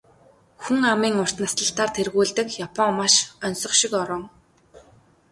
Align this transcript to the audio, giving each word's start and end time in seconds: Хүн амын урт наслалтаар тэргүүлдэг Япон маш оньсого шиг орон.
Хүн 0.63 0.81
амын 0.91 1.15
урт 1.23 1.37
наслалтаар 1.41 1.91
тэргүүлдэг 1.97 2.47
Япон 2.65 2.91
маш 2.99 3.13
оньсого 3.45 3.75
шиг 3.79 3.93
орон. 4.03 4.23